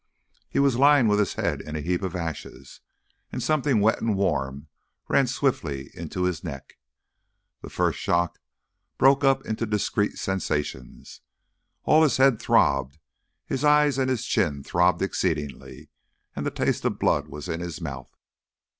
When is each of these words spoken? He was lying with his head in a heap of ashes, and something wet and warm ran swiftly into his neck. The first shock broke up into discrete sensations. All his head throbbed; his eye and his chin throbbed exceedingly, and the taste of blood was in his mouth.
He 0.49 0.57
was 0.57 0.77
lying 0.77 1.07
with 1.07 1.19
his 1.19 1.35
head 1.35 1.61
in 1.61 1.75
a 1.75 1.79
heap 1.79 2.01
of 2.01 2.15
ashes, 2.15 2.79
and 3.31 3.43
something 3.43 3.79
wet 3.79 4.01
and 4.01 4.17
warm 4.17 4.67
ran 5.07 5.27
swiftly 5.27 5.91
into 5.93 6.23
his 6.23 6.43
neck. 6.43 6.79
The 7.61 7.69
first 7.69 7.99
shock 7.99 8.39
broke 8.97 9.23
up 9.23 9.45
into 9.45 9.67
discrete 9.67 10.17
sensations. 10.17 11.21
All 11.83 12.01
his 12.01 12.17
head 12.17 12.39
throbbed; 12.41 12.97
his 13.45 13.63
eye 13.63 13.85
and 14.01 14.09
his 14.09 14.25
chin 14.25 14.63
throbbed 14.63 15.03
exceedingly, 15.03 15.91
and 16.35 16.47
the 16.47 16.49
taste 16.49 16.83
of 16.83 16.97
blood 16.97 17.27
was 17.27 17.47
in 17.47 17.59
his 17.59 17.79
mouth. 17.79 18.17